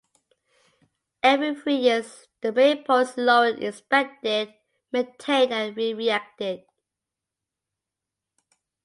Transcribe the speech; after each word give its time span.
Every 1.21 1.53
three 1.53 1.75
years, 1.75 2.27
the 2.41 2.51
maypole 2.51 3.01
is 3.01 3.15
lowered, 3.17 3.59
inspected, 3.59 4.51
maintained 4.91 5.53
and 5.53 5.77
re-erected. 5.77 6.63